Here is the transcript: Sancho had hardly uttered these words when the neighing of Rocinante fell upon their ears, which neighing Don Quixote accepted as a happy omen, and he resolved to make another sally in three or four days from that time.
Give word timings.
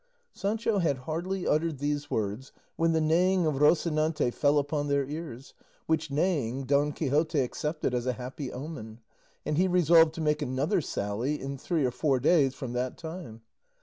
Sancho 0.33 0.79
had 0.79 0.97
hardly 0.97 1.45
uttered 1.45 1.77
these 1.77 2.09
words 2.09 2.51
when 2.75 2.91
the 2.91 2.99
neighing 2.99 3.45
of 3.45 3.61
Rocinante 3.61 4.31
fell 4.33 4.57
upon 4.57 4.87
their 4.87 5.05
ears, 5.05 5.53
which 5.85 6.09
neighing 6.09 6.63
Don 6.63 6.91
Quixote 6.91 7.39
accepted 7.39 7.93
as 7.93 8.07
a 8.07 8.13
happy 8.13 8.51
omen, 8.51 8.99
and 9.45 9.59
he 9.59 9.67
resolved 9.67 10.15
to 10.15 10.21
make 10.21 10.41
another 10.41 10.81
sally 10.81 11.39
in 11.39 11.55
three 11.55 11.85
or 11.85 11.91
four 11.91 12.19
days 12.19 12.55
from 12.55 12.73
that 12.73 12.97
time. 12.97 13.43